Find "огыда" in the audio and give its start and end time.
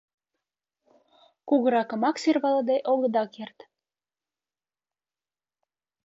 2.91-3.23